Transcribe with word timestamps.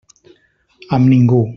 Amb 0.99 1.09
ningú. 1.15 1.43